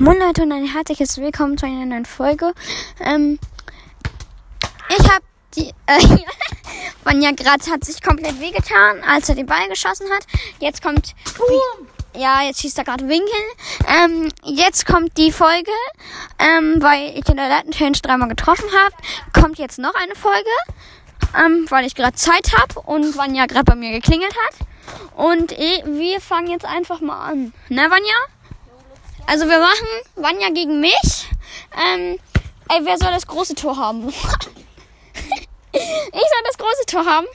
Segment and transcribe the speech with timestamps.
[0.00, 2.52] Moin Leute und ein herzliches Willkommen zu einer neuen Folge.
[3.00, 3.36] Ähm,
[4.96, 5.24] ich habe
[5.56, 6.18] die, äh,
[7.02, 10.24] Vanja gerade hat sich komplett wehgetan, als er den Ball geschossen hat.
[10.60, 11.16] Jetzt kommt,
[12.16, 13.26] ja, jetzt schießt er gerade Winkel.
[13.88, 15.72] Ähm, jetzt kommt die Folge,
[16.38, 18.94] ähm, weil ich in der letzten Challenge dreimal getroffen habe.
[19.32, 20.48] Kommt jetzt noch eine Folge,
[21.44, 24.68] ähm, weil ich gerade Zeit habe und Vanja gerade bei mir geklingelt hat.
[25.16, 27.52] Und eh, wir fangen jetzt einfach mal an.
[27.68, 28.14] Ne, Vanja?
[29.28, 29.86] Also wir machen
[30.16, 31.28] Vanja gegen mich.
[31.76, 32.18] Ähm,
[32.70, 34.08] ey, wer soll das große Tor haben?
[34.08, 34.14] ich
[35.74, 37.26] soll das große Tor haben.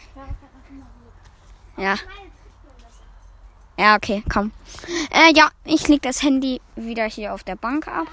[1.78, 1.96] Ja.
[3.78, 4.52] Ja, okay, komm.
[5.12, 8.08] Äh, ja, ich leg das Handy wieder hier auf der Bank ab.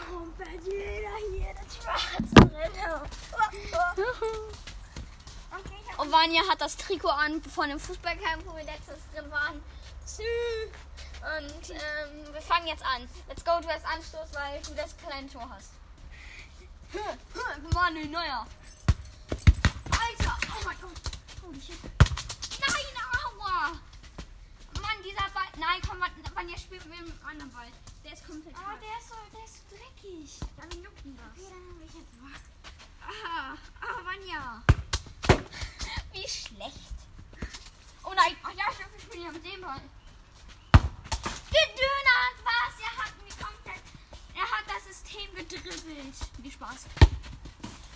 [5.96, 9.62] Und Vanja hat das Trikot an von dem Fußballcamp, wo wir letztes drin waren.
[11.20, 13.08] Und ähm, wir fangen jetzt an.
[13.28, 15.70] Let's go, du hast Anstoß, weil du das kleine Tor hast.
[17.74, 18.46] Manuel Neuer.
[19.90, 21.00] Alter, oh mein Gott.
[21.42, 21.78] Holy shit.
[22.60, 23.72] Nein, aua.
[24.80, 25.44] Mann, dieser Ball.
[25.56, 26.02] Nein, komm,
[26.34, 27.68] wann ihr spielt mit dem anderen Ball.
[28.04, 28.80] Der ist komplett Aber falsch.
[28.80, 30.40] der ist so, der ist so dreckig.
[30.56, 31.32] Dann juckt ihn das.
[31.36, 32.32] Okay, dann hab ich jetzt mal.
[33.02, 34.62] Ah, ah, Vanja.
[36.12, 36.94] Wie schlecht.
[38.04, 39.80] Oh nein, ach ja, wir spielen ja mit dem Ball.
[45.50, 46.14] System gedribbelt.
[46.42, 46.86] Viel Spaß.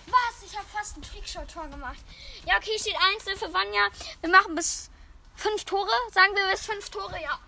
[0.06, 0.42] Was?
[0.44, 1.98] Ich habe fast ein Trickshot-Tor gemacht.
[2.46, 3.88] Ja, okay, steht 1 für Vanja.
[4.20, 4.90] Wir machen bis
[5.36, 5.90] 5 Tore.
[6.12, 7.38] Sagen wir bis 5 Tore, ja.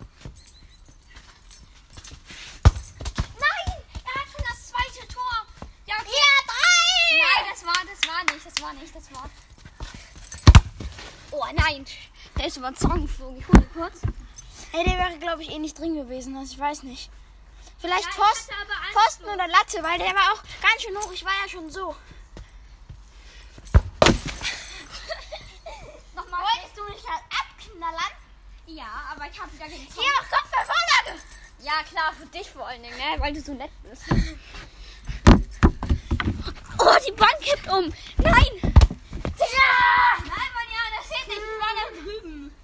[2.65, 3.83] Nein!
[4.05, 5.47] Er hat schon das zweite Tor.
[5.87, 6.11] Ja, okay.
[6.11, 7.19] Ja, drei!
[7.19, 9.31] Nein, das war, das war nicht, das war nicht, das war.
[11.33, 11.85] Oh nein,
[12.39, 13.39] der ist über den Zaun geflogen.
[13.39, 14.01] Ich hole kurz.
[14.73, 16.37] Ey, der wäre, glaube ich, eh nicht drin gewesen.
[16.37, 17.11] Also ich weiß nicht.
[17.79, 18.17] Vielleicht Ja, ich
[18.97, 21.13] Pfosten, oder Latte, weil der war auch ganz schön hoch.
[21.13, 21.95] Ich war ja schon so.
[26.15, 26.41] Nochmal.
[26.41, 28.13] Wolltest du mich halt abknallern?
[28.67, 29.77] Ja, aber ich habe wieder Zaun.
[29.77, 31.21] Hier, Kopf für Vorlage!
[31.61, 33.21] Ja, klar, für dich vor allen Dingen, ne?
[33.21, 34.03] weil du so nett bist.
[36.79, 37.93] Oh, die Bank kippt um.
[38.19, 38.53] Nein!
[38.63, 40.19] Ja!
[40.19, 41.39] Nein, Mann, ja, das steht nicht.
[41.39, 42.55] Ich war da drüben.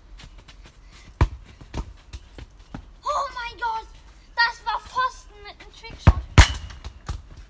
[3.02, 3.88] Oh mein Gott!
[4.36, 6.22] Das war Pfosten mit einem Trickshot.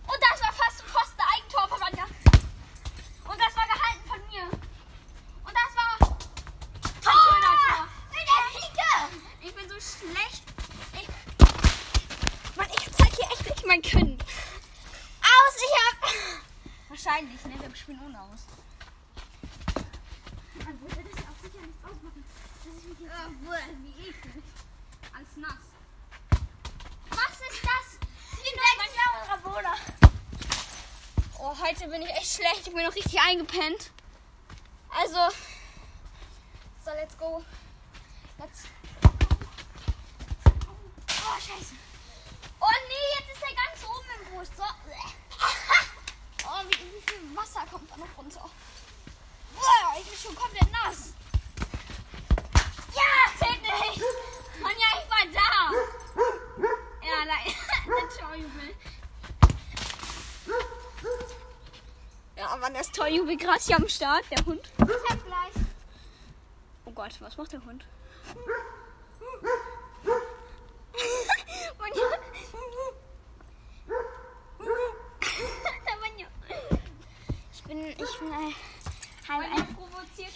[0.06, 2.04] Und das war fast ein Pfosten-Eigentor von Manja.
[2.04, 4.44] Und das war gehalten von mir.
[5.44, 6.18] Und das war ein
[7.02, 7.88] schöner Tor.
[9.40, 10.42] Ich bin so schlecht.
[10.94, 11.08] Ich,
[12.56, 14.18] Mann, ich zeig hier echt nicht mein Können.
[15.20, 15.92] Aus, ich hab.
[17.42, 17.68] Wahrscheinlich, ne?
[17.68, 18.40] Wir spielen ohne aus.
[20.64, 22.24] Man würde das ja auch sicher nicht ausmachen.
[22.60, 23.30] Ich mich jetzt Ja,
[23.82, 24.44] wie eklig.
[25.12, 25.64] Alles nass.
[27.10, 27.98] Was ist das?
[29.02, 29.74] blaue Rabola.
[31.38, 32.66] Oh, heute bin ich echt schlecht.
[32.66, 33.90] Ich bin noch richtig eingepennt.
[34.90, 35.34] Also.
[36.84, 37.44] So, let's go.
[38.38, 38.64] Let's.
[41.08, 41.74] Oh, scheiße.
[42.60, 44.56] Oh nee, jetzt ist er ganz oben im Brust.
[44.56, 44.62] So.
[46.54, 48.50] Oh, wie, wie viel Wasser kommt da noch runter?
[49.54, 51.14] Boah, ich bin schon komplett nass.
[52.94, 54.02] Ja, zählt nicht.
[54.60, 55.72] Mann, ja, ich war da.
[57.06, 57.54] Ja, nein.
[57.86, 58.74] Der Torjubel.
[62.36, 64.70] Ja, Mann, das Torjubel gerade hier am Start, der Hund.
[64.78, 65.52] Ich hab gleich.
[66.84, 67.86] Oh Gott, was macht der Hund?
[71.78, 72.08] Mann, ja.
[75.86, 76.26] Der Mann, ja.
[77.52, 78.54] Ich bin, ich bin ein,
[79.28, 79.56] halb Mann, ein.
[79.56, 80.32] der provoziert.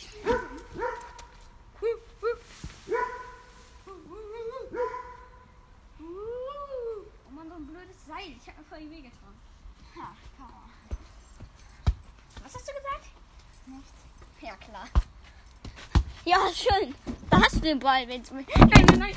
[5.99, 7.67] Oh Mann, so ein
[8.27, 8.37] Seil.
[8.41, 9.35] Ich hab mir voll die Wege getan.
[9.97, 10.63] Ha, Power.
[12.43, 13.07] Was hast du gesagt?
[13.67, 13.93] Nichts.
[14.41, 14.89] Ja, klar.
[16.25, 16.95] Ja, schön.
[17.31, 18.45] Da hast du den Ball, wenn's mir.
[18.57, 19.15] Nein, nein, nein, nein.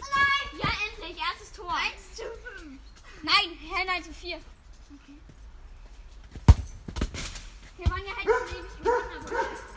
[0.00, 0.60] Nein!
[0.62, 1.18] Ja, endlich.
[1.18, 1.74] Erstes Tor.
[1.74, 2.22] 1 zu
[2.58, 2.80] 5.
[3.22, 4.36] Nein, hä, nein, zu 4.
[4.36, 5.18] Okay.
[7.78, 9.72] Wir waren ja halt so ewig im Kindergarten.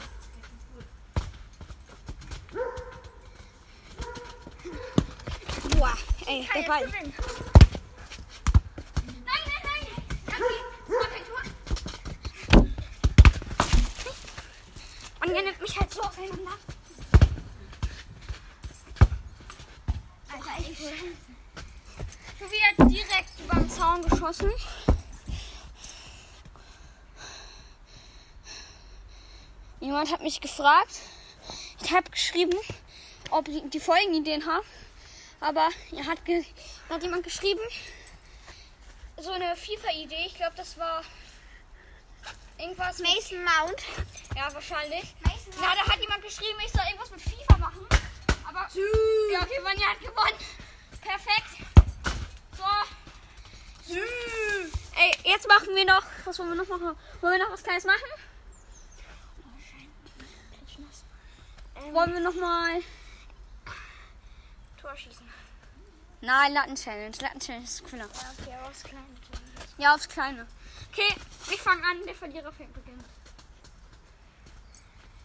[5.78, 5.94] Boah,
[6.36, 6.86] ey, der Ball.
[6.88, 7.14] Nein,
[9.26, 9.88] nein, nein.
[15.22, 16.52] Und er nimmt mich halt so auseinander.
[20.32, 20.78] Alter, ich
[22.38, 24.52] Schon wieder direkt über den Zaun geschossen.
[29.80, 31.00] Jemand hat mich gefragt.
[31.82, 32.58] Ich habe geschrieben,
[33.30, 34.66] ob ich die Folgenideen habe.
[35.40, 36.44] Aber er hat, ge
[36.90, 37.62] hat jemand geschrieben,
[39.18, 40.26] so eine FIFA-Idee.
[40.28, 41.04] Ich glaube, das war
[42.58, 43.00] irgendwas.
[43.00, 43.82] mit- Mason Mount.
[44.36, 45.14] Ja, wahrscheinlich.
[45.24, 47.86] Mason Ja, da hat jemand geschrieben, ich soll irgendwas mit FIFA machen.
[48.48, 48.68] Aber.
[49.32, 50.40] Ja, okay, Vanja hat gewonnen.
[51.02, 51.64] Perfekt.
[52.58, 53.94] So.
[54.98, 56.02] Ey, jetzt machen wir noch.
[56.26, 56.98] Was wollen wir noch machen?
[57.22, 58.10] Wollen wir noch was Kleines machen?
[61.76, 62.82] Ähm, Wollen wir noch mal.
[64.86, 65.28] Torschießen.
[66.22, 67.18] Nein, Latten-Challenge.
[67.20, 68.06] Latten-Challenge ist cooler.
[68.06, 69.20] Ja, okay, aber was Kleines.
[69.78, 70.48] Ja, aufs Kleine.
[70.92, 71.16] Okay,
[71.52, 72.06] ich fange an.
[72.06, 73.04] Der Verlierer fängt beginnen.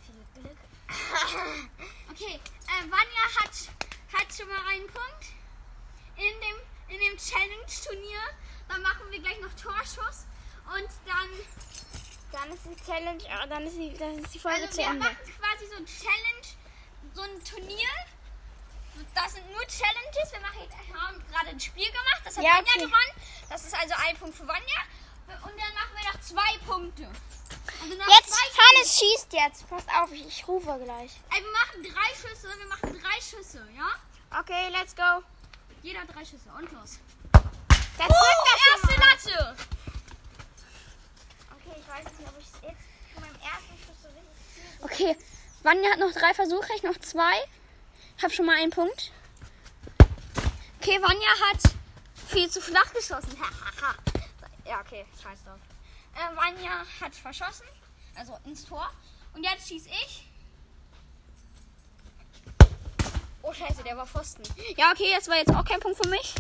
[0.07, 0.57] Viel Glück.
[2.11, 3.55] Okay, äh, Vanja hat,
[4.15, 5.27] hat schon mal einen Punkt
[6.17, 6.57] in dem,
[6.89, 8.21] in dem Challenge-Turnier.
[8.69, 10.27] Dann machen wir gleich noch Torschuss
[10.75, 11.29] und dann,
[12.33, 14.87] Dann ist die Challenge, äh, dann ist die, das ist die Folge also zu wir
[14.87, 15.01] Ende.
[15.01, 16.47] machen quasi so ein Challenge,
[17.15, 17.89] so ein Turnier.
[19.15, 20.33] Das sind nur Challenges.
[20.33, 20.61] Wir machen
[21.01, 22.21] haben gerade ein Spiel gemacht.
[22.25, 22.85] Das hat Ja, Vanja okay.
[22.85, 23.13] gewonnen.
[23.49, 24.81] Das ist also ein Punkt für Vanja.
[25.29, 27.09] Und dann machen wir noch zwei Punkte.
[27.83, 29.69] Also noch Jetzt, zwei Hannes schießt jetzt.
[29.69, 31.13] Passt auf, ich, ich rufe gleich.
[31.31, 32.49] Ey, wir machen drei Schüsse.
[32.59, 34.39] Wir machen drei Schüsse, ja?
[34.41, 35.23] Okay, let's go.
[35.83, 36.51] Jeder drei Schüsse.
[36.57, 36.99] Und los.
[37.35, 37.43] Oh,
[37.99, 39.31] das schon erste.
[39.33, 39.57] Latte.
[41.53, 42.83] Okay, ich weiß nicht, ob ich es jetzt
[43.15, 44.79] von meinem ersten Schuss so richtig ziehe.
[44.83, 45.17] Okay,
[45.63, 47.45] Vanja hat noch drei Versuche, ich noch zwei.
[48.23, 49.13] Habe schon mal einen Punkt.
[50.81, 51.75] Okay, Vanja hat
[52.29, 53.37] viel zu flach geschossen.
[54.67, 55.59] Ja, okay, scheiß drauf.
[56.15, 57.67] Äh, Vanja hat verschossen,
[58.15, 58.91] also ins Tor.
[59.35, 60.27] Und jetzt schieß ich.
[63.43, 64.43] Oh, scheiße, der war Pfosten.
[64.77, 66.35] Ja, okay, das war jetzt auch kein Punkt für mich.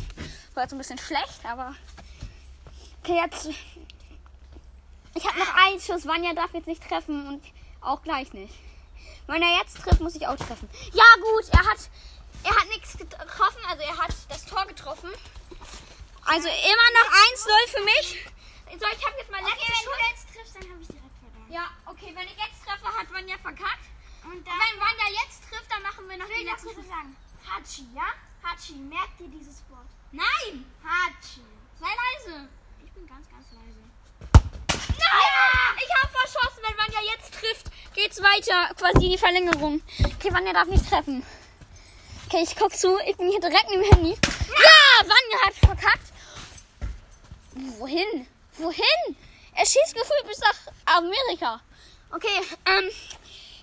[0.54, 1.74] War jetzt ein bisschen schlecht, aber...
[3.02, 3.48] Okay, jetzt...
[5.14, 6.06] Ich habe noch einen Schuss.
[6.06, 7.42] Vanja darf jetzt nicht treffen und
[7.80, 8.54] auch gleich nicht.
[9.30, 10.68] Wenn er jetzt trifft, muss ich auch treffen.
[10.92, 11.78] Ja, gut, er hat,
[12.42, 15.08] er hat nichts getroffen, also er hat das Tor getroffen.
[16.26, 18.26] Also immer noch 1-0 für mich.
[18.74, 19.94] So, ich habe jetzt mal letzte Okay, wenn Schuss.
[19.94, 21.52] du jetzt triffst, dann habe ich direkt verloren.
[21.52, 23.86] Ja, okay, wenn ich jetzt treffe, hat Vanja verkackt.
[24.24, 27.16] Und Und dann wenn Vanja jetzt trifft, dann machen wir noch das letzten kurz sagen.
[27.46, 28.10] Hachi, ja?
[28.42, 29.86] Hachi, merkt dir dieses Wort.
[30.10, 30.66] Nein!
[30.82, 31.46] Hachi.
[31.78, 32.48] Sei leise.
[32.84, 33.78] Ich bin ganz, ganz leise.
[34.98, 35.59] Nein!
[35.82, 36.62] Ich habe verschossen.
[36.62, 38.74] Wenn Vanja jetzt trifft, geht's weiter.
[38.74, 39.82] Quasi in die Verlängerung.
[40.04, 41.24] Okay, Vanja darf nicht treffen.
[42.26, 42.98] Okay, ich guck zu.
[43.06, 44.10] Ich bin hier direkt neben dem Handy.
[44.10, 45.06] Ja!
[45.06, 46.12] Vanja hat verkackt.
[47.78, 48.26] Wohin?
[48.58, 49.16] Wohin?
[49.54, 51.60] Er schießt gefühlt bis nach Amerika.
[52.12, 52.90] Okay, ähm,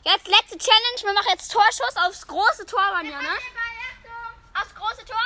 [0.03, 1.01] jetzt letzte Challenge.
[1.01, 3.29] Wir machen jetzt Torschuss aufs große Tor, Vanja, ne?
[4.53, 5.17] Aufs große Tor.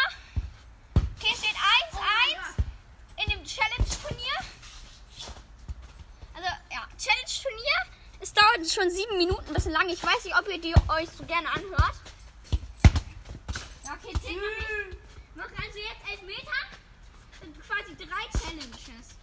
[1.20, 4.38] Okay, steht 1-1 in dem Challenge-Turnier.
[6.42, 7.78] Also, ja, Challenge-Turnier.
[8.20, 9.88] Es dauert schon sieben Minuten, ein bisschen lang.
[9.90, 11.96] Ich weiß nicht, ob ihr die euch so gerne anhört.
[13.84, 14.98] Ja, okay, zehn Minuten.
[15.36, 16.52] Wir machen also jetzt elf Meter.
[17.40, 19.16] Sind quasi drei Challenges.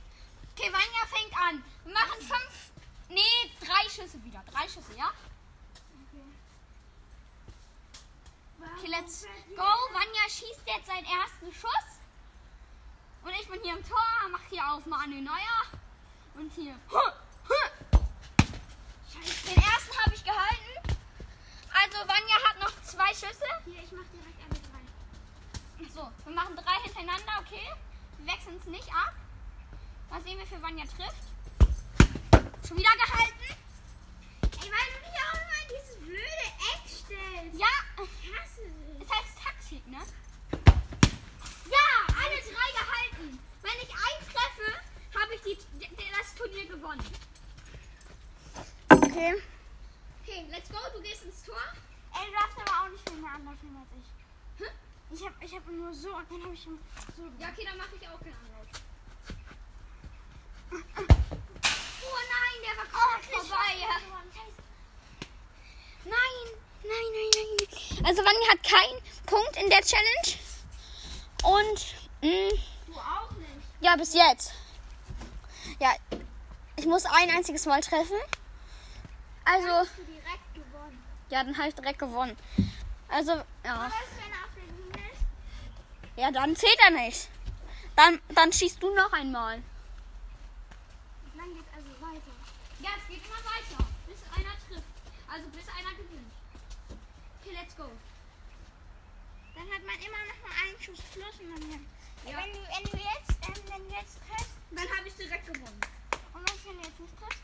[0.56, 1.64] Okay, Vanja fängt an.
[1.84, 2.70] Wir machen fünf,
[3.08, 4.42] nee, drei Schüsse wieder.
[4.52, 5.12] Drei Schüsse, ja?
[8.60, 9.26] Okay, let's
[9.56, 9.62] go.
[9.92, 11.98] Vanja schießt jetzt seinen ersten Schuss.
[13.22, 13.98] Und ich bin hier im Tor,
[14.30, 15.78] mach hier auf Manuel Neuer.
[16.38, 16.74] Und hier.
[19.44, 20.96] Den ersten habe ich gehalten.
[21.72, 23.44] Also Vanja hat noch zwei Schüsse.
[23.64, 25.88] Hier, ich mach direkt alle drei.
[25.92, 27.68] So, wir machen drei hintereinander, okay?
[28.18, 29.14] Wir wechseln es nicht ab.
[30.10, 31.24] Mal sehen, wie viel Vanja trifft.
[32.66, 33.56] Schon wieder gehalten.
[34.42, 37.58] Ey, weil du dich auch immer in dieses blöde Eck stellst.
[37.58, 39.02] Ja, Ich hasse es.
[39.02, 39.98] ist halt Taktik, ne?
[41.70, 43.38] Ja, alle drei gehalten.
[43.62, 44.68] Wenn ich einen treffe,
[45.18, 47.04] habe ich die, die, das Turnier gewonnen.
[49.18, 49.34] Okay.
[50.22, 50.78] Okay, let's go.
[50.94, 51.56] Du gehst ins Tor.
[52.14, 54.64] Ey, du darfst aber auch nicht viel mehr anlaufen als ich.
[54.64, 54.72] Hm?
[55.10, 56.78] Ich hab, ich hab nur so, und dann hab ich schon
[57.16, 57.22] so.
[57.40, 58.66] Ja, okay, dann mache ich auch keinen Anlauf.
[60.70, 63.74] Oh nein, der war komplett vorbei.
[63.80, 63.98] Ja.
[66.04, 66.14] Nein,
[66.84, 68.06] nein, nein, nein.
[68.06, 70.38] Also Vanja hat keinen Punkt in der Challenge.
[71.42, 72.56] Und mh,
[72.86, 73.50] Du auch nicht.
[73.80, 74.52] ja, bis jetzt.
[75.80, 75.92] Ja,
[76.76, 78.16] ich muss ein einziges Mal treffen.
[79.50, 81.02] Also, Hast du direkt gewonnen.
[81.30, 82.36] ja, dann habe ich direkt gewonnen.
[83.08, 83.32] Also,
[83.64, 83.90] ja.
[86.16, 87.28] Ja, dann zählt er nicht.
[87.96, 89.62] Dann, dann schießt du noch einmal.
[91.36, 92.32] Dann geht's also weiter.
[92.82, 94.92] Ja, es geht immer weiter, bis einer trifft.
[95.32, 96.32] Also bis einer gewinnt.
[97.40, 97.88] Okay, let's go.
[99.54, 101.86] Dann hat man immer noch mal einen Schuss plus und dann
[102.26, 102.36] Ja.
[102.42, 105.80] Wenn du, wenn du jetzt, ähm, wenn du jetzt triffst, Dann habe ich direkt gewonnen.
[106.34, 107.42] und wenn du jetzt nicht triffst?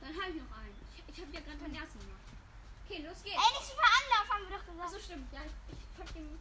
[0.00, 0.81] Dann habe ich noch einen.
[1.14, 2.20] Ich hab ja gerade deinen ersten gemacht.
[2.86, 3.36] Okay, los geht's.
[3.36, 4.84] Ey, nicht zu veranlauf, haben wir doch gesagt.
[4.88, 5.32] Achso, stimmt.
[5.32, 6.38] Ja, ich, ich pack den.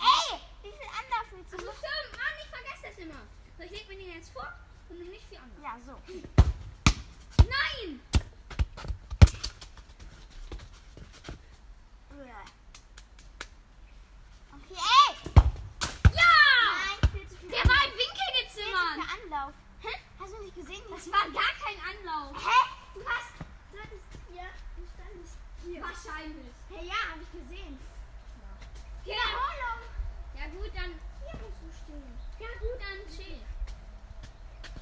[0.00, 0.40] Ey!
[0.62, 1.56] Wie viel Anlauf willst du?
[1.56, 2.12] Achso, stimmt.
[2.14, 3.22] Mann, ich vergesse das immer.
[3.58, 4.52] So, ich leg mir den jetzt vor
[4.88, 5.62] und nimm nicht viel Anlauf.
[5.62, 6.00] Ja, so.
[7.42, 8.00] Nein!
[14.52, 15.10] Okay, ey!
[16.14, 16.32] Ja!
[16.70, 18.98] Nein, Der war im Winkel gezimmert!
[19.24, 19.54] Anlauf.
[20.30, 20.36] Hä?
[20.36, 20.82] Hast du nicht gesehen?
[20.90, 22.36] Das war gar kein Anlauf.
[22.36, 22.60] Hä?
[22.94, 23.32] Du hast.
[23.72, 24.46] Du hattest hier.
[24.76, 25.82] Du standest hier.
[25.82, 26.54] Wahrscheinlich.
[26.68, 27.78] Hey, ja, hab ich gesehen.
[29.02, 29.80] Okay, Wiederholung.
[30.38, 30.94] Ja gut, dann.
[31.18, 32.18] Hier musst du stehen.
[32.38, 33.42] Ja gut, dann chill.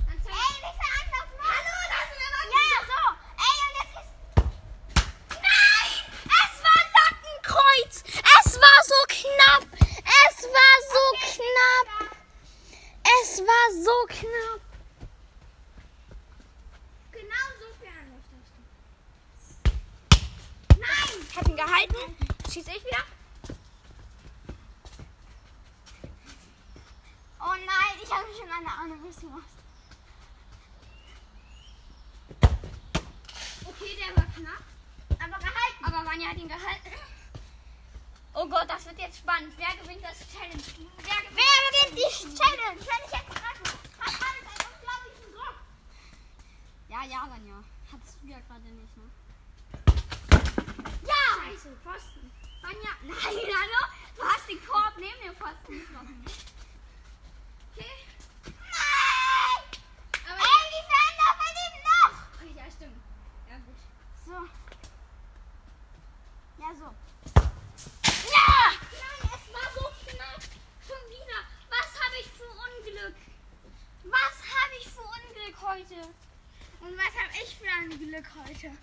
[0.06, 1.48] Dann zeig Ey, wie viel Anlauf noch?
[1.48, 3.02] Hallo, das ist aber Ja, so.
[3.40, 4.12] Ey, und jetzt ist.
[5.48, 5.92] Nein!
[6.28, 7.94] Es war Lattenkreuz!
[8.36, 9.64] Es war so knapp!
[10.28, 11.88] Es war so knapp!
[13.22, 14.68] Es war so knapp!
[17.18, 18.52] Genau so viel Anlauf hast
[19.64, 19.70] du.
[20.78, 21.26] Nein!
[21.28, 21.56] Ich hab ihn
[22.48, 22.52] gehalten.
[22.52, 23.04] Schieß ich wieder?
[27.40, 29.48] Oh nein, ich habe schon eine Ahnung, was du machst.
[33.64, 34.62] Okay, der war knapp.
[35.20, 35.84] Aber gehalten.
[35.84, 36.90] Aber Vanya hat ihn gehalten.
[38.34, 39.52] Oh Gott, das wird jetzt spannend.
[39.56, 40.62] Wer gewinnt das Challenge?
[40.98, 41.38] Wer gewinnt?
[41.38, 42.80] Wer beginnt die Challenge?
[42.80, 45.56] Wenn ich jetzt treffe, hat alles einen unglaublichen Druck.
[46.88, 47.64] Ja, ja, Vanya.
[47.90, 49.04] Hattest du ja gerade nicht, ne?
[51.06, 51.17] Ja!
[51.48, 52.30] Scheiße, Pfosten.
[52.60, 53.80] Vanya, nein, hallo?
[54.14, 56.24] Du hast den Korb neben dem Pfosten getroffen.
[57.74, 57.86] Okay.
[58.44, 59.64] Nein!
[60.28, 62.12] Aber Ey, wie viel Anlauf hat ihm noch?
[62.36, 63.00] Ach, ja, stimmt.
[63.48, 63.80] Ja, gut.
[64.26, 64.36] So.
[66.60, 66.88] Ja, so.
[68.28, 68.52] Ja!
[68.92, 70.42] Nein, es war so knapp.
[70.84, 71.40] Schon wieder.
[71.70, 73.16] Was habe ich für Unglück?
[74.04, 76.08] Was habe ich für Unglück heute?
[76.80, 78.76] Und was habe ich für ein Glück heute?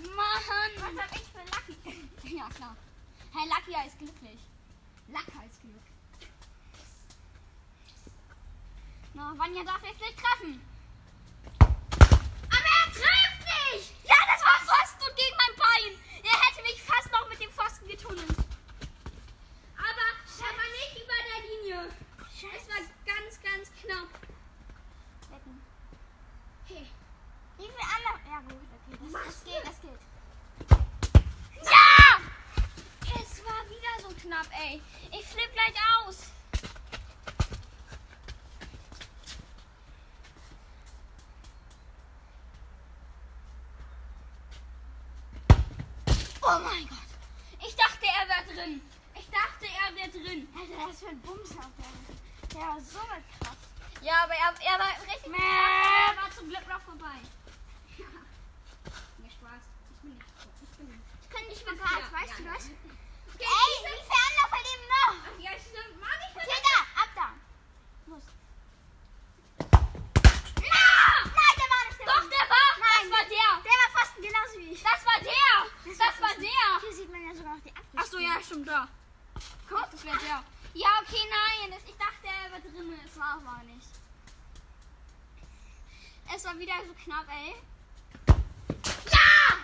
[0.00, 0.72] Mann!
[0.76, 2.08] Was habe ich für Lucky?
[2.36, 2.76] Ja, klar.
[3.34, 4.38] Hey, Lucky ist glücklich.
[5.08, 5.82] Lacker ist Glück.
[9.14, 10.60] Na, Vanya darf jetzt nicht treffen.
[11.60, 13.92] Aber er trifft nicht!
[14.08, 15.92] Ja, das war Pfosten und gegen mein Bein.
[16.24, 18.38] Er hätte mich fast noch mit dem Pfosten getunnelt.
[19.76, 20.06] Aber
[20.38, 21.92] er war nicht über der Linie.
[22.56, 24.08] Es war ganz, ganz knapp.
[25.30, 25.62] Wetten.
[26.64, 26.86] Okay.
[27.58, 28.20] Wie viel Anlauf?
[28.26, 28.98] Ja, gut, okay.
[29.00, 30.00] Das, Was das geht, das geht.
[31.64, 32.20] Ja!
[33.22, 34.80] Es war wieder so knapp, ey.
[35.12, 35.74] Ich flipp gleich
[36.06, 36.30] aus.
[46.44, 46.98] Oh mein Gott.
[47.64, 48.80] Ich dachte, er wäre drin.
[49.14, 50.48] Ich dachte, er wäre drin.
[50.54, 52.58] Alter, was für ein Bums auf der.
[52.58, 53.56] Der war so krass.
[54.00, 55.40] Ja, aber er, er war richtig knapp.
[55.40, 57.18] Er war zum Glück noch vorbei.
[57.98, 58.06] Ja,
[59.30, 59.62] Spaß.
[59.90, 60.26] Ich bin nicht.
[60.62, 61.04] Ich bin nicht.
[61.22, 62.02] Ich kann nicht mehr fair.
[62.12, 62.58] weißt du Ja, ja.
[63.42, 65.14] Ey, Okay, wie viel Anlauf ihm noch?
[65.26, 65.94] Ach, ja, stimmt.
[66.00, 67.28] Mann, ich bin Hier, da, ab da.
[68.06, 68.26] Los.
[70.62, 70.92] Ja!
[71.24, 72.68] Nein, der war nicht der Doch, der war.
[72.78, 73.02] Nein.
[73.02, 73.50] Das war der.
[73.66, 74.82] Der war fast genauso wie ich.
[74.82, 75.52] Das war der.
[75.84, 76.68] Das war der.
[76.82, 77.92] Hier sieht man ja sogar noch die Absicht.
[78.52, 78.88] Ja, stimmt da.
[79.66, 80.42] Guck, das wäre der.
[80.74, 81.78] Ja, okay, nein.
[81.86, 83.00] Ich dachte, er wäre drin.
[83.04, 83.88] Es war aber nicht.
[86.34, 87.54] Es war wieder so knapp, ey.
[89.10, 89.56] Ja!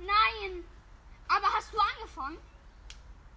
[0.00, 0.64] Nein.
[1.28, 2.38] Aber hast du angefangen?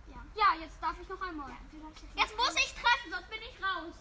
[0.07, 0.25] Ja.
[0.35, 1.49] Ja, jetzt darf ich noch einmal.
[1.49, 3.93] Darfst jetzt Jetzt muss ich treffen, sonst bin ich raus.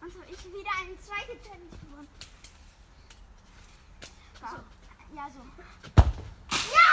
[0.00, 2.08] Und so, ich wieder eine zweite Challenge gewonnen.
[4.40, 5.14] So.
[5.14, 5.40] Ja, so.
[6.72, 6.90] Ja!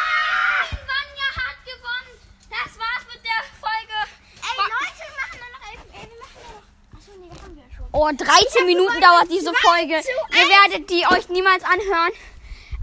[0.72, 2.28] Vanya hat gewonnen.
[2.50, 3.98] Das war's mit der Folge.
[4.42, 5.82] Ey, Leute, wir machen nur noch elf.
[5.92, 6.68] Ey, wir machen nur noch.
[6.98, 7.87] Achso, nee, das haben wir ja schon.
[8.00, 9.96] Oh, 13 Minuten dauert diese Folge.
[9.96, 12.12] Ihr werdet die euch niemals anhören.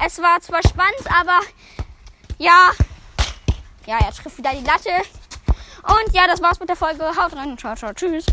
[0.04, 1.38] Es war zwar spannend, aber
[2.38, 2.72] ja.
[3.86, 4.90] Ja, er trifft wieder die Latte.
[5.84, 7.04] Und ja, das war's mit der Folge.
[7.04, 7.56] Haut rein.
[7.56, 7.92] Ciao, ciao.
[7.92, 8.26] Tschüss.